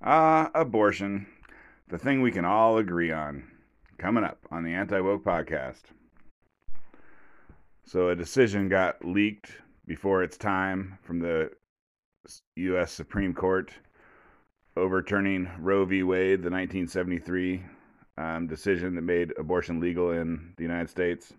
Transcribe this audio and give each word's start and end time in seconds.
Ah, 0.00 0.50
abortion. 0.54 1.26
The 1.88 1.98
thing 1.98 2.22
we 2.22 2.30
can 2.30 2.44
all 2.44 2.78
agree 2.78 3.10
on. 3.10 3.50
Coming 3.98 4.22
up 4.22 4.38
on 4.50 4.62
the 4.62 4.72
Anti 4.72 5.00
Woke 5.00 5.24
Podcast. 5.24 5.82
So, 7.84 8.08
a 8.08 8.14
decision 8.14 8.68
got 8.68 9.04
leaked 9.04 9.50
before 9.86 10.22
its 10.22 10.36
time 10.36 10.98
from 11.02 11.18
the 11.18 11.50
U.S. 12.56 12.92
Supreme 12.92 13.34
Court 13.34 13.72
overturning 14.76 15.50
Roe 15.58 15.84
v. 15.84 16.04
Wade, 16.04 16.42
the 16.42 16.50
1973 16.50 17.64
um, 18.18 18.46
decision 18.46 18.94
that 18.94 19.02
made 19.02 19.32
abortion 19.36 19.80
legal 19.80 20.12
in 20.12 20.52
the 20.56 20.62
United 20.62 20.90
States. 20.90 21.32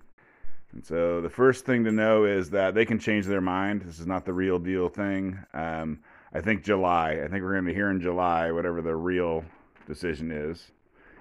And 0.73 0.85
so, 0.85 1.21
the 1.21 1.29
first 1.29 1.65
thing 1.65 1.85
to 1.85 1.93
know 1.93 2.25
is 2.25 2.49
that 2.49 2.75
they 2.75 2.85
can 2.85 2.99
change 2.99 3.25
their 3.25 3.39
mind. 3.39 3.83
This 3.83 3.99
is 3.99 4.07
not 4.07 4.25
the 4.25 4.33
real 4.33 4.59
deal 4.59 4.89
thing. 4.89 5.39
Um, 5.53 5.99
I 6.33 6.41
think 6.41 6.63
July. 6.63 7.13
I 7.23 7.27
think 7.27 7.43
we're 7.43 7.53
going 7.53 7.65
to 7.65 7.71
be 7.71 7.75
here 7.75 7.89
in 7.89 8.01
July, 8.01 8.51
whatever 8.51 8.81
the 8.81 8.95
real 8.95 9.43
decision 9.87 10.31
is, 10.31 10.71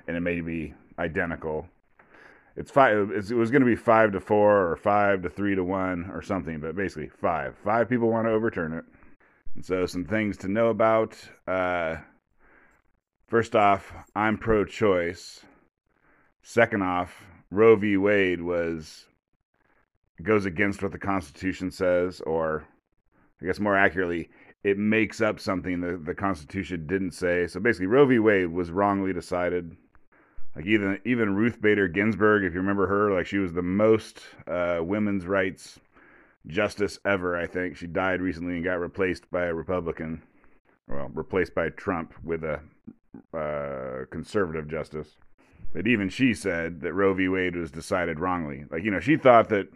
and 0.06 0.16
it 0.16 0.20
may 0.20 0.40
be 0.40 0.74
identical. 0.98 1.66
It's 2.56 2.70
five. 2.70 3.10
It's, 3.12 3.30
it 3.30 3.36
was 3.36 3.50
going 3.50 3.62
to 3.62 3.66
be 3.66 3.76
five 3.76 4.12
to 4.12 4.20
four 4.20 4.70
or 4.70 4.76
five 4.76 5.22
to 5.22 5.30
three 5.30 5.54
to 5.54 5.64
one 5.64 6.10
or 6.12 6.22
something, 6.22 6.60
but 6.60 6.76
basically 6.76 7.08
five. 7.08 7.56
Five 7.64 7.88
people 7.88 8.10
want 8.10 8.26
to 8.26 8.32
overturn 8.32 8.72
it. 8.72 8.84
And 9.54 9.64
so, 9.64 9.86
some 9.86 10.04
things 10.04 10.36
to 10.38 10.48
know 10.48 10.68
about. 10.68 11.16
Uh, 11.46 11.96
first 13.28 13.56
off, 13.56 13.92
I'm 14.14 14.36
pro-choice. 14.36 15.40
Second 16.42 16.82
off, 16.82 17.24
Roe 17.50 17.76
v. 17.76 17.96
Wade 17.96 18.42
was 18.42 19.06
goes 20.22 20.46
against 20.46 20.82
what 20.82 20.92
the 20.92 20.98
Constitution 20.98 21.70
says, 21.70 22.20
or 22.22 22.66
I 23.40 23.46
guess 23.46 23.60
more 23.60 23.76
accurately, 23.76 24.30
it 24.64 24.78
makes 24.78 25.20
up 25.20 25.38
something 25.38 25.80
that 25.80 26.04
the 26.04 26.14
Constitution 26.14 26.86
didn't 26.86 27.12
say. 27.12 27.46
So 27.46 27.60
basically, 27.60 27.86
Roe 27.86 28.06
v. 28.06 28.18
Wade 28.18 28.48
was 28.48 28.70
wrongly 28.70 29.12
decided. 29.12 29.76
Like 30.56 30.66
even 30.66 30.98
even 31.04 31.36
Ruth 31.36 31.60
Bader 31.60 31.86
Ginsburg, 31.86 32.42
if 32.42 32.52
you 32.52 32.60
remember 32.60 32.86
her, 32.88 33.12
like 33.12 33.26
she 33.26 33.38
was 33.38 33.52
the 33.52 33.62
most 33.62 34.20
uh, 34.48 34.80
women's 34.80 35.26
rights 35.26 35.78
justice 36.48 36.98
ever. 37.04 37.36
I 37.36 37.46
think 37.46 37.76
she 37.76 37.86
died 37.86 38.20
recently 38.20 38.54
and 38.54 38.64
got 38.64 38.80
replaced 38.80 39.30
by 39.30 39.44
a 39.44 39.54
Republican, 39.54 40.22
well, 40.88 41.10
replaced 41.14 41.54
by 41.54 41.68
Trump 41.70 42.12
with 42.24 42.42
a 42.42 42.60
uh, 43.36 44.06
conservative 44.10 44.68
justice. 44.68 45.16
But 45.72 45.86
even 45.86 46.08
she 46.08 46.34
said 46.34 46.80
that 46.80 46.94
Roe 46.94 47.14
v. 47.14 47.28
Wade 47.28 47.54
was 47.54 47.70
decided 47.70 48.18
wrongly. 48.18 48.64
Like 48.70 48.82
you 48.82 48.90
know, 48.90 49.00
she 49.00 49.16
thought 49.16 49.50
that 49.50 49.68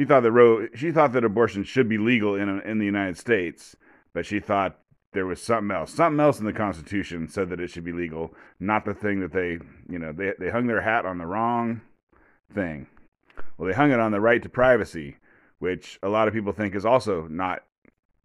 she 0.00 0.06
thought 0.06 0.22
that 0.22 0.32
Roe, 0.32 0.66
she 0.74 0.92
thought 0.92 1.12
that 1.12 1.24
abortion 1.24 1.62
should 1.62 1.86
be 1.86 1.98
legal 1.98 2.34
in 2.34 2.48
in 2.62 2.78
the 2.78 2.86
United 2.86 3.18
States, 3.18 3.76
but 4.14 4.24
she 4.24 4.40
thought 4.40 4.78
there 5.12 5.26
was 5.26 5.42
something 5.42 5.70
else. 5.76 5.92
Something 5.92 6.20
else 6.20 6.38
in 6.38 6.46
the 6.46 6.54
Constitution 6.54 7.28
said 7.28 7.50
that 7.50 7.60
it 7.60 7.68
should 7.68 7.84
be 7.84 7.92
legal, 7.92 8.34
not 8.58 8.86
the 8.86 8.94
thing 8.94 9.20
that 9.20 9.32
they, 9.32 9.58
you 9.90 9.98
know, 9.98 10.10
they 10.10 10.32
they 10.38 10.48
hung 10.48 10.68
their 10.68 10.80
hat 10.80 11.04
on 11.04 11.18
the 11.18 11.26
wrong 11.26 11.82
thing. 12.50 12.86
Well, 13.58 13.68
they 13.68 13.74
hung 13.74 13.92
it 13.92 14.00
on 14.00 14.10
the 14.10 14.22
right 14.22 14.42
to 14.42 14.48
privacy, 14.48 15.18
which 15.58 15.98
a 16.02 16.08
lot 16.08 16.28
of 16.28 16.32
people 16.32 16.54
think 16.54 16.74
is 16.74 16.86
also 16.86 17.26
not 17.28 17.64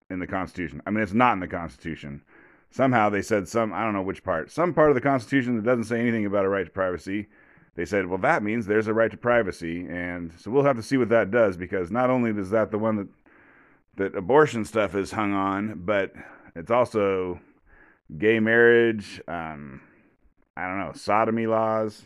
in 0.10 0.20
the 0.20 0.28
Constitution. 0.28 0.82
I 0.88 0.92
mean, 0.92 1.04
it's 1.04 1.12
not 1.12 1.34
in 1.34 1.42
the 1.42 1.48
Constitution. 1.50 2.24
Somehow 2.72 3.10
they 3.10 3.22
said 3.22 3.50
some, 3.50 3.74
I 3.74 3.84
don't 3.84 3.94
know 3.94 4.02
which 4.02 4.24
part, 4.24 4.50
some 4.50 4.74
part 4.74 4.92
of 4.92 4.96
the 4.96 5.02
Constitution 5.02 5.58
that 5.58 5.66
doesn't 5.66 5.86
say 5.86 6.00
anything 6.00 6.26
about 6.26 6.46
a 6.46 6.50
right 6.50 6.66
to 6.66 6.72
privacy 6.72 7.28
they 7.76 7.86
said, 7.86 8.08
well, 8.08 8.18
that 8.20 8.42
means 8.42 8.66
there's 8.66 8.88
a 8.88 8.94
right 8.94 9.12
to 9.12 9.18
privacy. 9.18 9.86
And 9.90 10.34
so 10.38 10.50
we'll 10.50 10.64
have 10.64 10.78
to 10.78 10.84
see 10.84 10.98
what 10.98 11.10
that 11.10 11.30
does 11.30 11.58
because 11.58 11.92
not 11.92 12.10
only 12.10 12.32
is 12.32 12.50
that 12.52 12.72
the 12.72 12.78
one 12.78 12.96
that, 12.96 13.08
that 13.98 14.18
abortion 14.18 14.64
stuff 14.64 14.96
is 14.96 15.12
hung 15.12 15.34
on, 15.34 15.82
but 15.86 16.14
it's 16.56 16.72
also 16.72 17.40
gay 18.18 18.40
marriage, 18.40 19.22
um, 19.28 19.82
I 20.56 20.68
don't 20.68 20.80
know, 20.80 20.94
sodomy 20.94 21.48
laws. 21.48 22.06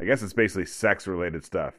I 0.00 0.04
guess 0.04 0.22
it's 0.22 0.32
basically 0.32 0.64
sex 0.64 1.06
related 1.06 1.44
stuff. 1.44 1.74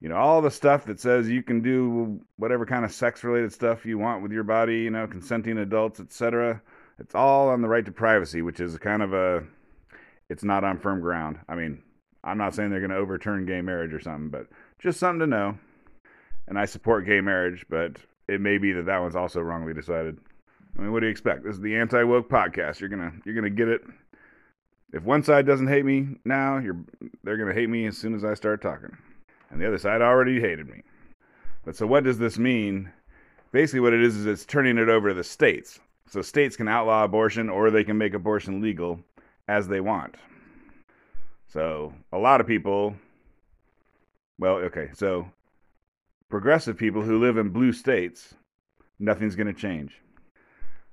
You 0.00 0.08
know, 0.08 0.16
all 0.16 0.40
the 0.40 0.50
stuff 0.50 0.84
that 0.84 1.00
says 1.00 1.28
you 1.28 1.42
can 1.42 1.62
do 1.62 2.20
whatever 2.36 2.64
kind 2.66 2.84
of 2.84 2.92
sex 2.92 3.24
related 3.24 3.52
stuff 3.52 3.86
you 3.86 3.98
want 3.98 4.22
with 4.22 4.30
your 4.30 4.44
body, 4.44 4.80
you 4.80 4.90
know, 4.90 5.06
consenting 5.08 5.58
adults, 5.58 5.98
etc. 5.98 6.62
It's 6.98 7.14
all 7.14 7.48
on 7.48 7.62
the 7.62 7.68
right 7.68 7.84
to 7.84 7.90
privacy, 7.90 8.42
which 8.42 8.60
is 8.60 8.78
kind 8.78 9.02
of 9.02 9.14
a 9.14 9.42
it's 10.28 10.44
not 10.44 10.62
on 10.62 10.78
firm 10.78 11.00
ground. 11.00 11.38
I 11.48 11.54
mean, 11.54 11.82
I'm 12.24 12.38
not 12.38 12.54
saying 12.54 12.70
they're 12.70 12.80
going 12.80 12.90
to 12.90 12.96
overturn 12.96 13.46
gay 13.46 13.60
marriage 13.60 13.92
or 13.92 14.00
something, 14.00 14.30
but 14.30 14.46
just 14.78 14.98
something 14.98 15.20
to 15.20 15.26
know. 15.26 15.58
And 16.48 16.58
I 16.58 16.64
support 16.64 17.06
gay 17.06 17.20
marriage, 17.20 17.64
but 17.68 17.96
it 18.28 18.40
may 18.40 18.58
be 18.58 18.72
that 18.72 18.86
that 18.86 19.00
one's 19.00 19.16
also 19.16 19.40
wrongly 19.40 19.74
decided. 19.74 20.18
I 20.76 20.82
mean, 20.82 20.92
what 20.92 21.00
do 21.00 21.06
you 21.06 21.12
expect? 21.12 21.44
This 21.44 21.54
is 21.54 21.60
the 21.60 21.76
anti 21.76 22.02
woke 22.02 22.28
podcast. 22.28 22.80
You're 22.80 22.88
gonna 22.88 23.12
you're 23.24 23.34
gonna 23.34 23.50
get 23.50 23.68
it. 23.68 23.82
If 24.92 25.04
one 25.04 25.22
side 25.22 25.46
doesn't 25.46 25.68
hate 25.68 25.84
me 25.84 26.16
now, 26.24 26.58
you're 26.58 26.78
they're 27.22 27.36
gonna 27.36 27.54
hate 27.54 27.70
me 27.70 27.86
as 27.86 27.96
soon 27.96 28.14
as 28.14 28.24
I 28.24 28.34
start 28.34 28.60
talking. 28.60 28.96
And 29.50 29.60
the 29.60 29.68
other 29.68 29.78
side 29.78 30.02
already 30.02 30.40
hated 30.40 30.68
me. 30.68 30.82
But 31.64 31.76
so 31.76 31.86
what 31.86 32.04
does 32.04 32.18
this 32.18 32.38
mean? 32.38 32.90
Basically, 33.52 33.80
what 33.80 33.92
it 33.92 34.02
is 34.02 34.16
is 34.16 34.26
it's 34.26 34.44
turning 34.44 34.78
it 34.78 34.88
over 34.88 35.10
to 35.10 35.14
the 35.14 35.24
states. 35.24 35.78
So 36.08 36.22
states 36.22 36.56
can 36.56 36.68
outlaw 36.68 37.04
abortion 37.04 37.48
or 37.48 37.70
they 37.70 37.84
can 37.84 37.96
make 37.96 38.14
abortion 38.14 38.60
legal 38.60 39.00
as 39.48 39.68
they 39.68 39.80
want. 39.80 40.16
So 41.48 41.92
a 42.12 42.18
lot 42.18 42.40
of 42.40 42.46
people, 42.46 42.96
well, 44.38 44.56
okay, 44.56 44.90
so 44.94 45.30
progressive 46.28 46.76
people 46.76 47.02
who 47.02 47.20
live 47.20 47.36
in 47.36 47.50
blue 47.50 47.72
states, 47.72 48.34
nothing's 48.98 49.36
going 49.36 49.46
to 49.46 49.60
change. 49.60 50.00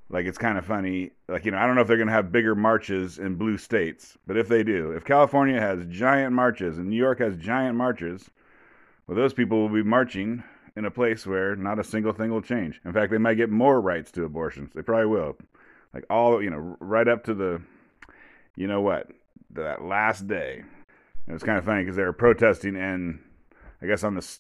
Like 0.10 0.26
it's 0.26 0.38
kind 0.38 0.58
of 0.58 0.66
funny. 0.66 1.12
Like, 1.28 1.46
you 1.46 1.52
know, 1.52 1.58
I 1.58 1.66
don't 1.66 1.76
know 1.76 1.82
if 1.82 1.88
they're 1.88 1.98
going 1.98 2.08
to 2.08 2.14
have 2.14 2.32
bigger 2.32 2.54
marches 2.54 3.18
in 3.18 3.36
blue 3.36 3.58
states, 3.58 4.18
but 4.28 4.38
if 4.38 4.48
they 4.48 4.62
do, 4.62 4.92
if 4.92 5.06
California 5.06 5.60
has 5.60 5.86
giant 5.90 6.34
marches 6.34 6.78
and 6.78 6.90
New 6.90 6.98
York 6.98 7.20
has 7.20 7.36
giant 7.38 7.78
marches, 7.78 8.30
well, 9.08 9.16
those 9.16 9.34
people 9.34 9.62
will 9.62 9.70
be 9.70 9.84
marching 9.84 10.44
in 10.76 10.86
a 10.86 10.92
place 10.92 11.26
where 11.26 11.56
not 11.56 11.80
a 11.80 11.84
single 11.84 12.14
thing 12.14 12.30
will 12.30 12.42
change. 12.42 12.82
In 12.86 12.94
fact, 12.94 13.12
they 13.12 13.18
might 13.18 13.36
get 13.36 13.50
more 13.50 13.82
rights 13.82 14.12
to 14.12 14.26
abortions. 14.26 14.74
They 14.74 14.82
probably 14.82 15.08
will. 15.08 15.38
Like 15.94 16.06
all, 16.10 16.42
you 16.42 16.50
know, 16.50 16.78
right 16.80 17.08
up 17.08 17.24
to 17.26 17.34
the, 17.34 17.62
you 18.56 18.68
know 18.68 18.82
what, 18.82 19.10
that 19.54 19.84
last 19.84 20.28
day. 20.28 20.64
It 21.28 21.34
was 21.34 21.44
kind 21.44 21.58
of 21.58 21.66
funny 21.66 21.84
because 21.84 21.96
they 21.96 22.04
were 22.04 22.14
protesting, 22.14 22.76
and 22.76 23.20
I 23.82 23.86
guess 23.86 24.04
on 24.04 24.16
the 24.16 24.38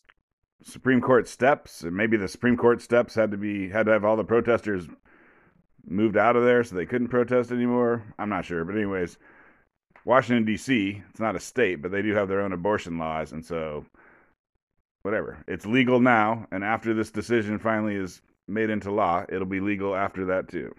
Supreme 0.63 1.01
Court 1.01 1.27
steps, 1.27 1.81
and 1.81 1.95
maybe 1.95 2.17
the 2.17 2.27
Supreme 2.27 2.57
Court 2.57 2.81
steps 2.81 3.15
had 3.15 3.31
to 3.31 3.37
be 3.37 3.69
had 3.69 3.85
to 3.85 3.91
have 3.91 4.05
all 4.05 4.17
the 4.17 4.23
protesters 4.23 4.87
moved 5.85 6.17
out 6.17 6.35
of 6.35 6.43
there 6.43 6.63
so 6.63 6.75
they 6.75 6.85
couldn't 6.85 7.07
protest 7.07 7.51
anymore. 7.51 8.03
I'm 8.19 8.29
not 8.29 8.45
sure, 8.45 8.63
but 8.63 8.75
anyways, 8.75 9.17
Washington 10.05 10.45
D.C. 10.45 11.01
It's 11.09 11.19
not 11.19 11.35
a 11.35 11.39
state, 11.39 11.81
but 11.81 11.91
they 11.91 12.01
do 12.01 12.13
have 12.13 12.27
their 12.27 12.41
own 12.41 12.53
abortion 12.53 12.97
laws, 12.97 13.31
and 13.31 13.45
so 13.45 13.85
whatever. 15.03 15.43
It's 15.47 15.65
legal 15.65 15.99
now, 15.99 16.47
and 16.51 16.63
after 16.63 16.93
this 16.93 17.11
decision 17.11 17.59
finally 17.59 17.95
is 17.95 18.21
made 18.47 18.69
into 18.69 18.91
law, 18.91 19.25
it'll 19.29 19.45
be 19.45 19.59
legal 19.59 19.95
after 19.95 20.25
that 20.25 20.47
too. 20.47 20.73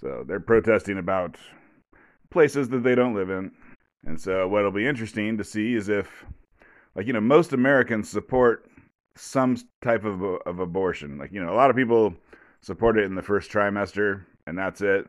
So 0.00 0.24
they're 0.26 0.40
protesting 0.40 0.98
about 0.98 1.36
places 2.30 2.68
that 2.70 2.82
they 2.82 2.94
don't 2.94 3.14
live 3.14 3.30
in. 3.30 3.52
And 4.04 4.20
so, 4.20 4.46
what'll 4.46 4.70
be 4.70 4.86
interesting 4.86 5.36
to 5.38 5.44
see 5.44 5.74
is 5.74 5.88
if, 5.88 6.24
like, 6.94 7.06
you 7.06 7.12
know, 7.12 7.20
most 7.20 7.52
Americans 7.52 8.08
support 8.08 8.70
some 9.16 9.56
type 9.82 10.04
of, 10.04 10.22
of 10.22 10.60
abortion. 10.60 11.18
Like, 11.18 11.32
you 11.32 11.42
know, 11.42 11.52
a 11.52 11.56
lot 11.56 11.70
of 11.70 11.76
people 11.76 12.14
support 12.60 12.98
it 12.98 13.04
in 13.04 13.14
the 13.14 13.22
first 13.22 13.50
trimester, 13.50 14.24
and 14.46 14.56
that's 14.56 14.80
it. 14.80 15.08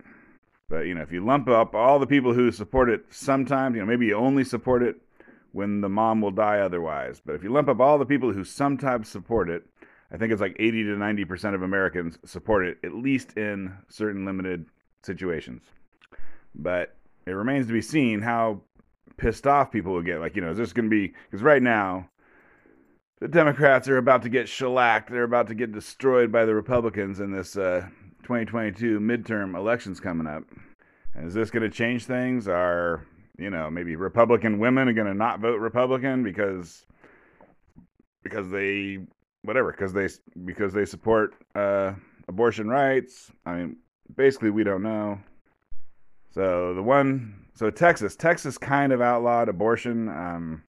But, 0.69 0.81
you 0.81 0.95
know, 0.95 1.01
if 1.01 1.11
you 1.11 1.23
lump 1.23 1.47
up 1.47 1.75
all 1.75 1.99
the 1.99 2.07
people 2.07 2.33
who 2.33 2.51
support 2.51 2.89
it 2.89 3.05
sometimes, 3.09 3.75
you 3.75 3.81
know, 3.81 3.87
maybe 3.87 4.07
you 4.07 4.15
only 4.15 4.43
support 4.43 4.83
it 4.83 4.97
when 5.51 5.81
the 5.81 5.89
mom 5.89 6.21
will 6.21 6.31
die 6.31 6.59
otherwise. 6.59 7.21
But 7.25 7.35
if 7.35 7.43
you 7.43 7.51
lump 7.51 7.69
up 7.69 7.79
all 7.79 7.97
the 7.97 8.05
people 8.05 8.33
who 8.33 8.43
sometimes 8.43 9.07
support 9.09 9.49
it, 9.49 9.63
I 10.11 10.17
think 10.17 10.31
it's 10.31 10.41
like 10.41 10.55
80 10.59 10.83
to 10.85 10.95
90% 10.95 11.55
of 11.55 11.61
Americans 11.61 12.17
support 12.25 12.65
it, 12.65 12.77
at 12.83 12.93
least 12.93 13.37
in 13.37 13.73
certain 13.89 14.25
limited 14.25 14.65
situations. 15.03 15.63
But 16.55 16.95
it 17.29 17.33
remains 17.33 17.67
to 17.67 17.73
be 17.73 17.81
seen 17.81 18.21
how 18.21 18.61
pissed 19.17 19.47
off 19.47 19.71
people 19.71 19.93
will 19.93 20.01
get. 20.01 20.19
Like, 20.19 20.35
you 20.35 20.41
know, 20.41 20.51
is 20.51 20.57
this 20.57 20.73
going 20.73 20.89
to 20.89 20.89
be 20.89 21.13
because 21.29 21.43
right 21.43 21.61
now 21.61 22.09
the 23.19 23.27
Democrats 23.27 23.87
are 23.89 23.97
about 23.97 24.21
to 24.23 24.29
get 24.29 24.47
shellacked. 24.47 25.09
They're 25.09 25.23
about 25.23 25.47
to 25.47 25.55
get 25.55 25.71
destroyed 25.71 26.31
by 26.31 26.45
the 26.45 26.53
Republicans 26.53 27.19
in 27.19 27.31
this 27.31 27.57
uh, 27.57 27.87
2022 28.23 28.99
midterm 28.99 29.55
elections 29.55 29.99
coming 29.99 30.27
up. 30.27 30.43
And 31.15 31.27
is 31.27 31.33
this 31.33 31.49
going 31.49 31.63
to 31.63 31.75
change 31.75 32.05
things? 32.05 32.47
Are 32.47 33.05
you 33.37 33.49
know 33.49 33.69
maybe 33.69 33.95
Republican 33.95 34.59
women 34.59 34.87
are 34.87 34.93
going 34.93 35.07
to 35.07 35.13
not 35.13 35.39
vote 35.39 35.59
Republican 35.59 36.23
because 36.23 36.85
because 38.23 38.49
they 38.49 38.99
whatever 39.43 39.71
because 39.71 39.93
they 39.93 40.07
because 40.45 40.73
they 40.73 40.85
support 40.85 41.33
uh, 41.55 41.93
abortion 42.27 42.67
rights? 42.67 43.31
I 43.45 43.55
mean, 43.55 43.77
basically, 44.15 44.51
we 44.51 44.63
don't 44.63 44.83
know. 44.83 45.19
So 46.37 46.75
the 46.75 46.83
one, 46.83 47.33
so 47.55 47.71
Texas, 47.71 48.15
Texas 48.15 48.59
kind 48.59 48.93
of 48.93 49.01
outlawed 49.01 49.49
abortion. 49.49 50.07
Um, 50.07 50.61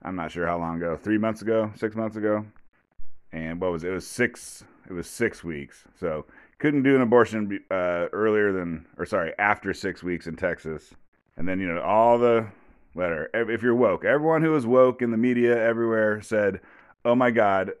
I'm 0.00 0.16
not 0.16 0.30
sure 0.32 0.46
how 0.46 0.56
long 0.56 0.78
ago, 0.78 0.96
three 0.96 1.18
months 1.18 1.42
ago, 1.42 1.70
six 1.76 1.94
months 1.94 2.16
ago, 2.16 2.46
and 3.30 3.60
what 3.60 3.72
was 3.72 3.84
it? 3.84 3.90
It 3.90 3.92
was 3.92 4.06
six. 4.06 4.64
It 4.88 4.94
was 4.94 5.06
six 5.06 5.44
weeks. 5.44 5.84
So 6.00 6.24
couldn't 6.60 6.82
do 6.82 6.96
an 6.96 7.02
abortion 7.02 7.60
uh, 7.70 8.08
earlier 8.14 8.52
than, 8.52 8.86
or 8.96 9.04
sorry, 9.04 9.34
after 9.38 9.74
six 9.74 10.02
weeks 10.02 10.26
in 10.26 10.34
Texas. 10.34 10.94
And 11.36 11.46
then, 11.46 11.60
you 11.60 11.68
know, 11.68 11.82
all 11.82 12.16
the 12.16 12.46
letter, 12.94 13.28
if 13.34 13.62
you're 13.62 13.74
woke, 13.74 14.06
everyone 14.06 14.40
who 14.40 14.56
is 14.56 14.64
woke 14.64 15.02
in 15.02 15.10
the 15.10 15.18
media 15.18 15.62
everywhere 15.62 16.22
said, 16.22 16.60
oh 17.04 17.14
my 17.14 17.30
God, 17.30 17.72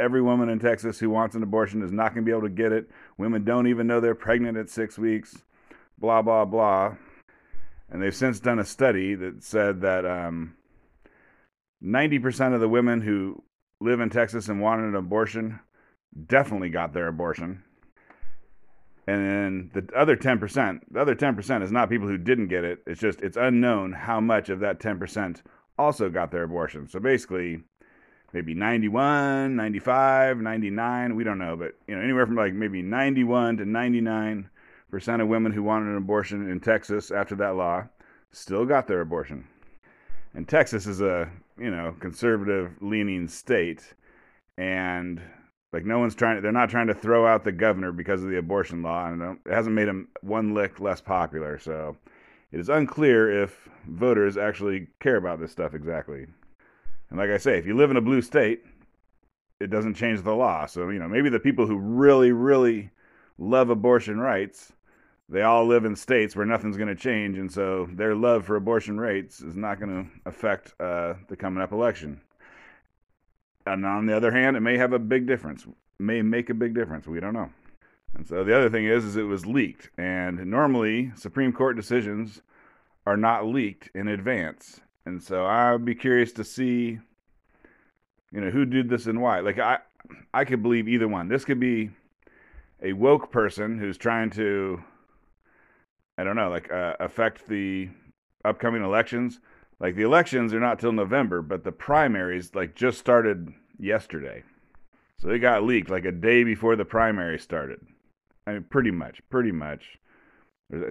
every 0.00 0.20
woman 0.20 0.48
in 0.48 0.58
Texas 0.58 0.98
who 0.98 1.10
wants 1.10 1.36
an 1.36 1.44
abortion 1.44 1.80
is 1.80 1.92
not 1.92 2.12
going 2.12 2.24
to 2.24 2.28
be 2.28 2.36
able 2.36 2.48
to 2.48 2.52
get 2.52 2.72
it. 2.72 2.90
Women 3.18 3.44
don't 3.44 3.68
even 3.68 3.86
know 3.86 4.00
they're 4.00 4.16
pregnant 4.16 4.58
at 4.58 4.68
six 4.68 4.98
weeks, 4.98 5.44
blah, 6.02 6.20
blah, 6.20 6.44
blah. 6.44 6.96
And 7.88 8.02
they've 8.02 8.14
since 8.14 8.40
done 8.40 8.58
a 8.58 8.64
study 8.64 9.14
that 9.14 9.42
said 9.44 9.80
that 9.82 10.04
um, 10.04 10.56
90% 11.82 12.54
of 12.54 12.60
the 12.60 12.68
women 12.68 13.00
who 13.00 13.42
live 13.80 14.00
in 14.00 14.10
Texas 14.10 14.48
and 14.48 14.60
wanted 14.60 14.88
an 14.88 14.96
abortion 14.96 15.60
definitely 16.26 16.70
got 16.70 16.92
their 16.92 17.06
abortion. 17.06 17.62
And 19.06 19.26
then 19.26 19.70
the 19.74 19.96
other 19.96 20.16
10%, 20.16 20.80
the 20.90 21.00
other 21.00 21.14
10% 21.14 21.62
is 21.62 21.72
not 21.72 21.88
people 21.88 22.08
who 22.08 22.18
didn't 22.18 22.48
get 22.48 22.64
it. 22.64 22.80
It's 22.86 23.00
just, 23.00 23.20
it's 23.20 23.36
unknown 23.36 23.92
how 23.92 24.20
much 24.20 24.48
of 24.48 24.60
that 24.60 24.80
10% 24.80 25.40
also 25.78 26.10
got 26.10 26.30
their 26.30 26.44
abortion. 26.44 26.88
So 26.88 27.00
basically, 27.00 27.60
maybe 28.32 28.54
91, 28.54 29.56
95, 29.56 30.38
99, 30.38 31.16
we 31.16 31.24
don't 31.24 31.38
know, 31.38 31.56
but 31.56 31.74
you 31.86 31.94
know, 31.94 32.02
anywhere 32.02 32.26
from 32.26 32.36
like 32.36 32.54
maybe 32.54 32.82
91 32.82 33.58
to 33.58 33.64
99% 33.64 34.46
of 34.92 35.28
women 35.28 35.52
who 35.52 35.62
wanted 35.62 35.88
an 35.88 35.96
abortion 35.96 36.50
in 36.50 36.60
Texas 36.60 37.10
after 37.10 37.34
that 37.36 37.56
law 37.56 37.84
still 38.30 38.64
got 38.64 38.86
their 38.86 39.00
abortion. 39.00 39.46
And 40.34 40.48
Texas 40.48 40.86
is 40.86 41.00
a, 41.00 41.30
you 41.58 41.70
know, 41.70 41.94
conservative 42.00 42.72
leaning 42.80 43.28
state 43.28 43.94
and 44.58 45.20
like 45.72 45.84
no 45.84 45.98
one's 45.98 46.14
trying. 46.14 46.42
They're 46.42 46.52
not 46.52 46.70
trying 46.70 46.88
to 46.88 46.94
throw 46.94 47.26
out 47.26 47.44
the 47.44 47.52
governor 47.52 47.92
because 47.92 48.22
of 48.22 48.30
the 48.30 48.38
abortion 48.38 48.82
law, 48.82 49.06
and 49.06 49.22
it 49.22 49.52
hasn't 49.52 49.74
made 49.74 49.88
him 49.88 50.08
one 50.20 50.54
lick 50.54 50.80
less 50.80 51.00
popular. 51.00 51.58
So 51.58 51.96
it 52.50 52.60
is 52.60 52.68
unclear 52.68 53.42
if 53.42 53.68
voters 53.88 54.36
actually 54.36 54.88
care 55.00 55.16
about 55.16 55.40
this 55.40 55.52
stuff 55.52 55.74
exactly. 55.74 56.26
And 57.08 57.18
like 57.18 57.30
I 57.30 57.38
say, 57.38 57.58
if 57.58 57.66
you 57.66 57.76
live 57.76 57.90
in 57.90 57.96
a 57.96 58.02
blue 58.02 58.20
state, 58.20 58.64
it 59.60 59.70
doesn't 59.70 59.94
change 59.94 60.22
the 60.22 60.34
law. 60.34 60.66
So 60.66 60.90
you 60.90 60.98
know 60.98 61.08
maybe 61.08 61.30
the 61.30 61.40
people 61.40 61.66
who 61.66 61.78
really, 61.78 62.32
really 62.32 62.90
love 63.38 63.70
abortion 63.70 64.20
rights, 64.20 64.72
they 65.28 65.42
all 65.42 65.66
live 65.66 65.84
in 65.84 65.96
states 65.96 66.36
where 66.36 66.46
nothing's 66.46 66.76
going 66.76 66.88
to 66.88 66.94
change, 66.94 67.38
and 67.38 67.50
so 67.50 67.88
their 67.92 68.14
love 68.14 68.44
for 68.44 68.56
abortion 68.56 69.00
rates 69.00 69.40
is 69.40 69.56
not 69.56 69.80
going 69.80 70.04
to 70.04 70.28
affect 70.28 70.74
uh, 70.80 71.14
the 71.28 71.36
coming 71.36 71.62
up 71.62 71.72
election. 71.72 72.20
And 73.66 73.86
on 73.86 74.06
the 74.06 74.16
other 74.16 74.32
hand, 74.32 74.56
it 74.56 74.60
may 74.60 74.76
have 74.76 74.92
a 74.92 74.98
big 74.98 75.26
difference, 75.26 75.66
may 75.98 76.20
make 76.20 76.50
a 76.50 76.54
big 76.54 76.74
difference. 76.74 77.06
We 77.06 77.20
don't 77.20 77.34
know. 77.34 77.50
And 78.14 78.26
so 78.26 78.44
the 78.44 78.56
other 78.56 78.68
thing 78.68 78.84
is, 78.84 79.04
is 79.04 79.16
it 79.16 79.22
was 79.22 79.46
leaked, 79.46 79.90
and 79.96 80.44
normally 80.46 81.12
Supreme 81.14 81.52
Court 81.52 81.76
decisions 81.76 82.42
are 83.06 83.16
not 83.16 83.46
leaked 83.46 83.90
in 83.94 84.08
advance. 84.08 84.80
And 85.06 85.22
so 85.22 85.46
I'd 85.46 85.84
be 85.84 85.94
curious 85.94 86.32
to 86.32 86.44
see, 86.44 86.98
you 88.32 88.40
know, 88.40 88.50
who 88.50 88.64
did 88.64 88.88
this 88.88 89.06
and 89.06 89.20
why. 89.20 89.40
Like 89.40 89.58
I, 89.58 89.78
I 90.32 90.44
could 90.44 90.62
believe 90.62 90.88
either 90.88 91.08
one. 91.08 91.28
This 91.28 91.44
could 91.44 91.58
be 91.58 91.90
a 92.82 92.92
woke 92.92 93.32
person 93.32 93.78
who's 93.78 93.96
trying 93.96 94.30
to, 94.30 94.82
I 96.18 96.24
don't 96.24 96.36
know, 96.36 96.50
like 96.50 96.70
uh, 96.70 96.94
affect 97.00 97.48
the 97.48 97.88
upcoming 98.44 98.82
elections 98.82 99.40
like 99.82 99.96
the 99.96 100.04
elections 100.04 100.54
are 100.54 100.60
not 100.60 100.78
till 100.78 100.92
November, 100.92 101.42
but 101.42 101.64
the 101.64 101.72
primaries 101.72 102.54
like 102.54 102.76
just 102.76 103.00
started 103.00 103.52
yesterday. 103.78 104.44
So 105.18 105.26
they 105.26 105.40
got 105.40 105.64
leaked 105.64 105.90
like 105.90 106.04
a 106.04 106.12
day 106.12 106.44
before 106.44 106.76
the 106.76 106.84
primary 106.84 107.38
started. 107.38 107.80
I 108.46 108.52
mean, 108.52 108.62
pretty 108.70 108.92
much, 108.92 109.20
pretty 109.28 109.50
much. 109.50 109.98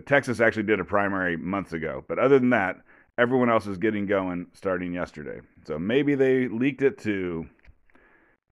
Texas 0.06 0.42
actually 0.42 0.64
did 0.64 0.82
a 0.82 0.86
primary 0.86 1.38
months 1.38 1.72
ago, 1.72 2.04
but 2.08 2.20
other 2.20 2.38
than 2.38 2.50
that, 2.50 2.82
everyone 3.18 3.50
else 3.50 3.66
is 3.66 3.78
getting 3.78 4.06
going 4.06 4.48
starting 4.54 4.94
yesterday. 4.94 5.40
So 5.66 5.80
maybe 5.80 6.14
they 6.14 6.50
leaked 6.50 6.82
it 6.82 6.98
to. 7.00 7.48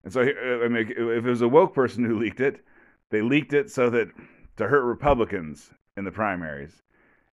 And 0.06 0.14
so, 0.14 0.22
I 0.22 0.70
mean, 0.70 0.88
if 0.90 0.98
it 0.98 1.22
was 1.30 1.42
a 1.42 1.50
woke 1.50 1.74
person 1.74 2.06
who 2.06 2.18
leaked 2.24 2.40
it, 2.40 2.64
they 3.12 3.22
leaked 3.22 3.52
it 3.52 3.70
so 3.70 3.90
that 3.90 4.08
to 4.56 4.68
hurt 4.68 4.84
Republicans 4.84 5.70
in 5.98 6.04
the 6.04 6.12
primaries. 6.12 6.82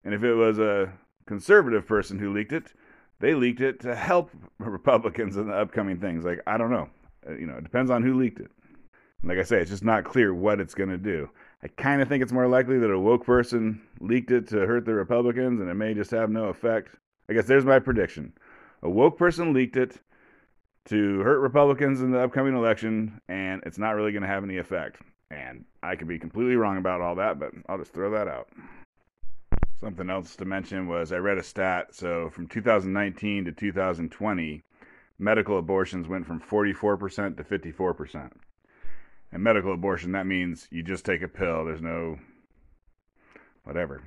And 0.05 0.15
if 0.15 0.23
it 0.23 0.35
was 0.35 0.59
a 0.59 0.93
conservative 1.27 1.87
person 1.87 2.19
who 2.19 2.33
leaked 2.33 2.53
it, 2.53 2.73
they 3.21 3.35
leaked 3.35 3.61
it 3.61 3.81
to 3.81 3.95
help 3.95 4.31
Republicans 4.59 5.37
in 5.37 5.49
the 5.49 5.55
upcoming 5.55 5.99
things. 5.99 6.25
Like, 6.25 6.41
I 6.47 6.57
don't 6.57 6.71
know. 6.71 6.89
Uh, 7.29 7.35
you 7.35 7.47
know, 7.47 7.57
it 7.57 7.65
depends 7.65 7.91
on 7.91 8.03
who 8.03 8.15
leaked 8.15 8.41
it. 8.41 8.51
Like 9.23 9.39
I 9.39 9.43
say, 9.43 9.61
it's 9.61 9.71
just 9.71 9.85
not 9.85 10.05
clear 10.05 10.33
what 10.35 10.61
it's 10.61 10.75
going 10.75 10.91
to 10.91 10.99
do. 10.99 11.29
I 11.63 11.69
kind 11.69 12.01
of 12.01 12.09
think 12.09 12.23
it's 12.23 12.33
more 12.33 12.47
likely 12.47 12.79
that 12.79 12.91
a 12.91 12.99
woke 12.99 13.25
person 13.25 13.81
leaked 14.01 14.31
it 14.31 14.47
to 14.49 14.59
hurt 14.59 14.85
the 14.85 14.95
Republicans 14.95 15.61
and 15.61 15.69
it 15.69 15.75
may 15.75 15.95
just 15.95 16.11
have 16.13 16.31
no 16.31 16.45
effect. 16.45 16.95
I 17.29 17.33
guess 17.33 17.47
there's 17.47 17.65
my 17.65 17.79
prediction. 17.79 18.33
A 18.83 18.91
woke 18.91 19.19
person 19.19 19.53
leaked 19.53 19.77
it 19.77 19.99
to 20.87 21.21
hurt 21.21 21.41
Republicans 21.41 22.01
in 22.01 22.13
the 22.13 22.21
upcoming 22.21 22.57
election, 22.57 23.21
and 23.29 23.63
it's 23.67 23.79
not 23.79 23.97
really 23.97 24.13
going 24.13 24.23
to 24.23 24.29
have 24.29 24.45
any 24.45 24.59
effect. 24.59 25.03
And 25.31 25.65
I 25.83 25.97
could 25.97 26.09
be 26.09 26.19
completely 26.19 26.57
wrong 26.57 26.79
about 26.79 27.01
all 27.01 27.17
that, 27.17 27.39
but 27.39 27.53
I'll 27.69 27.79
just 27.79 27.93
throw 27.93 28.11
that 28.13 28.29
out. 28.29 28.49
Something 29.81 30.09
else 30.09 30.37
to 30.37 30.45
mention 30.45 30.89
was 30.89 31.13
I 31.13 31.17
read 31.17 31.39
a 31.39 31.43
stat. 31.43 31.95
So 31.95 32.31
from 32.31 32.47
2019 32.47 33.45
to 33.45 33.53
2020, 33.53 34.63
medical 35.19 35.59
abortions 35.59 36.09
went 36.09 36.27
from 36.27 36.41
44% 36.41 37.37
to 37.37 37.45
54%. 37.45 38.31
And 39.33 39.43
medical 39.43 39.75
abortion, 39.75 40.13
that 40.13 40.27
means 40.27 40.69
you 40.71 40.83
just 40.83 41.05
take 41.05 41.23
a 41.23 41.29
pill. 41.29 41.65
There's 41.65 41.83
no 41.83 42.19
whatever. 43.65 44.03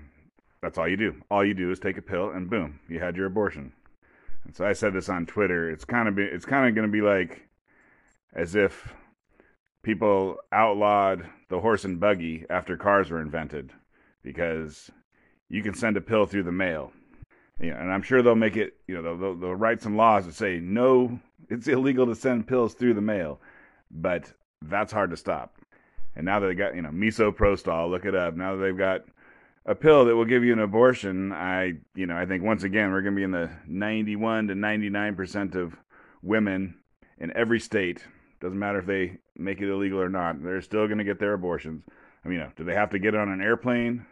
That's 0.62 0.77
all 0.77 0.88
you 0.88 0.98
do. 0.98 1.21
All 1.30 1.45
you 1.45 1.54
do 1.54 1.71
is 1.71 1.80
take 1.80 1.98
a 1.98 2.01
pill 2.01 2.31
and 2.31 2.50
boom, 2.50 2.80
you 2.88 3.00
had 3.00 3.16
your 3.16 3.25
abortion. 3.25 3.74
And 4.45 4.56
so 4.56 4.66
I 4.66 4.74
said 4.74 4.94
this 4.94 5.10
on 5.10 5.25
Twitter. 5.25 5.69
It's 5.69 5.86
kind 5.86 6.07
of 6.07 6.16
be, 6.16 6.24
it's 6.24 6.45
kind 6.45 6.68
of 6.68 6.75
going 6.75 6.88
to 6.88 6.92
be 6.92 7.01
like 7.01 7.48
as 8.33 8.56
if 8.56 8.94
people 9.84 10.38
outlawed 10.52 11.26
the 11.50 11.60
horse 11.60 11.86
and 11.86 12.00
buggy 12.00 12.46
after 12.50 12.78
cars 12.78 13.10
were 13.10 13.22
invented 13.22 13.72
because 14.24 14.92
you 15.50 15.64
can 15.64 15.74
send 15.74 15.98
a 15.98 16.02
pill 16.02 16.26
through 16.26 16.44
the 16.44 16.52
mail. 16.52 16.92
You 17.60 17.72
know, 17.72 17.78
and 17.78 17.92
I'm 17.92 18.02
sure 18.02 18.22
they'll 18.22 18.36
make 18.36 18.56
it, 18.56 18.78
you 18.88 19.02
know, 19.02 19.18
they'll, 19.18 19.36
they'll 19.36 19.56
write 19.56 19.81
some 19.81 19.98
laws 19.98 20.26
that 20.26 20.36
say, 20.36 20.60
no, 20.60 21.20
it's 21.50 21.68
illegal 21.68 22.06
to 22.06 22.16
send 22.16 22.48
pills 22.48 22.74
through 22.74 22.94
the 22.94 23.02
mail. 23.02 23.42
But 23.92 24.31
that's 24.62 24.94
hard 24.94 25.10
to 25.12 25.18
stop. 25.18 25.56
And 26.16 26.26
now 26.26 26.40
that 26.40 26.48
they 26.48 26.56
got, 26.56 26.76
you 26.76 26.81
know, 26.81 26.90
misoprostol, 26.90 27.90
look 27.90 28.06
it 28.06 28.16
up. 28.16 28.36
Now 28.36 28.56
that 28.56 28.62
they've 28.62 28.78
got 28.78 29.02
a 29.66 29.76
pill 29.76 30.06
that 30.06 30.16
will 30.16 30.26
give 30.26 30.44
you 30.44 30.54
an 30.54 30.60
abortion, 30.60 31.31
I, 31.31 31.74
you 31.95 32.06
know, 32.06 32.18
I 32.18 32.26
think 32.26 32.44
once 32.44 32.64
again, 32.64 32.92
we're 32.92 33.02
going 33.02 33.16
to 33.16 33.19
be 33.19 33.24
in 33.24 33.31
the 33.31 33.50
91 33.68 34.48
to 34.48 34.54
99% 34.54 35.56
of 35.56 35.76
women 36.21 36.76
in 37.18 37.36
every 37.36 37.59
state. 37.59 38.04
Doesn't 38.40 38.60
matter 38.60 38.80
if 38.80 38.86
they 38.86 39.18
make 39.38 39.62
it 39.62 39.69
illegal 39.69 40.00
or 40.00 40.10
not. 40.10 40.42
They're 40.42 40.62
still 40.62 40.88
going 40.88 41.00
to 41.00 41.04
get 41.04 41.19
their 41.19 41.34
abortions. 41.34 41.84
I 42.24 42.28
mean, 42.28 42.40
you 42.40 42.44
know, 42.44 42.52
do 42.56 42.64
they 42.64 42.76
have 42.76 42.90
to 42.92 43.00
get 43.00 43.16
on 43.16 43.30
an 43.30 43.42
airplane? 43.42 44.06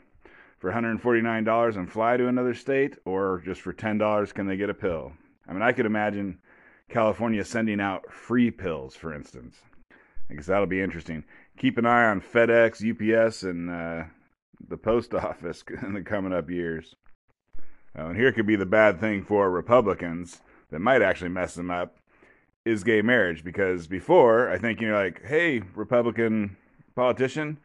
for 0.60 0.72
$149 0.72 1.76
and 1.76 1.92
fly 1.92 2.18
to 2.18 2.28
another 2.28 2.54
state, 2.54 2.98
or 3.06 3.42
just 3.46 3.62
for 3.62 3.74
$10 3.74 4.34
can 4.34 4.48
they 4.48 4.58
get 4.58 4.70
a 4.70 4.74
pill? 4.74 5.14
I 5.48 5.54
mean, 5.54 5.62
I 5.62 5.72
could 5.72 5.86
imagine 5.86 6.40
California 6.90 7.46
sending 7.46 7.80
out 7.80 8.12
free 8.12 8.52
pills, 8.52 8.96
for 8.96 9.14
instance. 9.14 9.62
I 10.30 10.34
guess 10.34 10.48
that'll 10.48 10.66
be 10.66 10.82
interesting. 10.82 11.24
Keep 11.58 11.78
an 11.78 11.86
eye 11.86 12.06
on 12.06 12.22
FedEx, 12.22 12.82
UPS, 12.84 13.44
and 13.44 13.70
uh, 13.70 14.04
the 14.68 14.78
post 14.78 15.14
office 15.14 15.64
in 15.84 15.94
the 15.94 16.02
coming 16.02 16.34
up 16.34 16.50
years. 16.50 16.96
And 17.96 18.16
here 18.16 18.32
could 18.32 18.46
be 18.46 18.56
the 18.56 18.66
bad 18.66 19.00
thing 19.00 19.24
for 19.24 19.50
Republicans 19.50 20.42
that 20.70 20.80
might 20.80 21.02
actually 21.02 21.30
mess 21.30 21.56
them 21.56 21.72
up 21.72 21.98
is 22.68 22.84
gay 22.84 23.02
marriage 23.02 23.44
because 23.44 23.88
before 23.88 24.50
I 24.50 24.58
think 24.58 24.82
you're 24.82 24.96
like, 24.96 25.26
hey, 25.26 25.62
Republican 25.74 26.58
politician, 26.96 27.60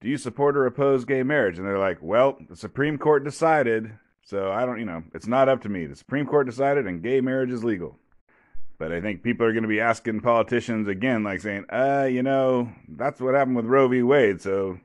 do 0.00 0.08
you 0.08 0.18
support 0.18 0.56
or 0.56 0.66
oppose 0.66 1.04
gay 1.04 1.22
marriage? 1.22 1.58
And 1.58 1.66
they're 1.66 1.78
like, 1.78 1.98
well, 2.02 2.36
the 2.48 2.56
Supreme 2.56 2.98
Court 2.98 3.24
decided, 3.24 3.90
so 4.22 4.52
I 4.52 4.66
don't, 4.66 4.78
you 4.78 4.84
know, 4.84 5.02
it's 5.14 5.26
not 5.26 5.48
up 5.48 5.62
to 5.62 5.68
me. 5.68 5.86
The 5.86 5.96
Supreme 5.96 6.26
Court 6.26 6.46
decided, 6.46 6.86
and 6.86 7.02
gay 7.02 7.20
marriage 7.20 7.50
is 7.50 7.64
legal. 7.64 7.96
But 8.78 8.92
I 8.92 9.00
think 9.00 9.22
people 9.22 9.46
are 9.46 9.52
going 9.52 9.62
to 9.62 9.68
be 9.68 9.80
asking 9.80 10.20
politicians 10.20 10.88
again, 10.88 11.22
like 11.22 11.40
saying, 11.40 11.64
uh, 11.70 12.08
you 12.10 12.22
know, 12.22 12.70
that's 12.88 13.20
what 13.20 13.34
happened 13.34 13.56
with 13.56 13.66
Roe 13.66 13.88
v. 13.88 14.02
Wade. 14.02 14.42
So 14.42 14.78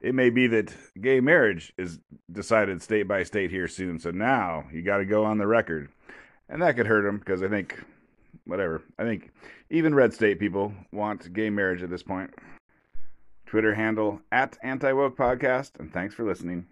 it 0.00 0.14
may 0.14 0.30
be 0.30 0.46
that 0.46 0.72
gay 1.00 1.20
marriage 1.20 1.72
is 1.76 1.98
decided 2.30 2.80
state 2.80 3.08
by 3.08 3.24
state 3.24 3.50
here 3.50 3.68
soon. 3.68 3.98
So 3.98 4.12
now 4.12 4.64
you 4.72 4.82
got 4.82 4.98
to 4.98 5.04
go 5.04 5.24
on 5.24 5.38
the 5.38 5.46
record. 5.46 5.90
And 6.48 6.62
that 6.62 6.76
could 6.76 6.86
hurt 6.86 7.02
them 7.02 7.18
because 7.18 7.42
I 7.42 7.48
think, 7.48 7.78
whatever, 8.48 8.82
I 8.98 9.04
think 9.04 9.30
even 9.70 9.94
red 9.94 10.12
state 10.12 10.40
people 10.40 10.72
want 10.90 11.32
gay 11.32 11.50
marriage 11.50 11.82
at 11.82 11.90
this 11.90 12.02
point. 12.02 12.34
Twitter 13.46 13.74
handle 13.74 14.20
at 14.32 14.58
Anti 14.62 14.92
Woke 14.92 15.16
Podcast, 15.16 15.78
and 15.78 15.92
thanks 15.92 16.14
for 16.14 16.24
listening. 16.24 16.66